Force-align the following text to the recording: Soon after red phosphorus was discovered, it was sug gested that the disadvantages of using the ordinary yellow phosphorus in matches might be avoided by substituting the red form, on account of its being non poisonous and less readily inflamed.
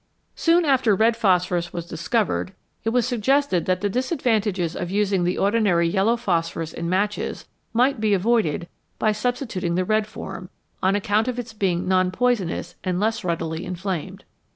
Soon 0.33 0.65
after 0.65 0.95
red 0.95 1.15
phosphorus 1.15 1.71
was 1.73 1.85
discovered, 1.85 2.53
it 2.83 2.89
was 2.89 3.07
sug 3.07 3.21
gested 3.21 3.65
that 3.65 3.81
the 3.81 3.87
disadvantages 3.87 4.75
of 4.75 4.89
using 4.89 5.23
the 5.25 5.37
ordinary 5.37 5.87
yellow 5.87 6.17
phosphorus 6.17 6.73
in 6.73 6.89
matches 6.89 7.47
might 7.71 7.99
be 8.01 8.15
avoided 8.15 8.67
by 8.97 9.11
substituting 9.11 9.75
the 9.75 9.85
red 9.85 10.07
form, 10.07 10.49
on 10.81 10.95
account 10.95 11.27
of 11.27 11.37
its 11.37 11.53
being 11.53 11.87
non 11.87 12.09
poisonous 12.09 12.73
and 12.83 12.99
less 12.99 13.23
readily 13.23 13.63
inflamed. 13.63 14.23